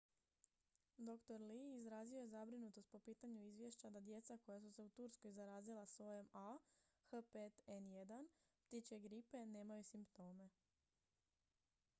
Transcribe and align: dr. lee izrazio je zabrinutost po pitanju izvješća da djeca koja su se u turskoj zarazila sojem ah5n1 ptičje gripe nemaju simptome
dr. 0.97 1.39
lee 1.41 1.73
izrazio 1.75 2.19
je 2.21 2.27
zabrinutost 2.27 2.89
po 2.91 2.99
pitanju 2.99 3.41
izvješća 3.41 3.89
da 3.89 3.99
djeca 3.99 4.37
koja 4.37 4.59
su 4.61 4.71
se 4.71 4.83
u 4.83 4.89
turskoj 4.89 5.31
zarazila 5.31 5.85
sojem 5.87 6.27
ah5n1 7.13 8.27
ptičje 8.67 8.99
gripe 8.99 9.45
nemaju 9.45 9.83
simptome 9.83 10.49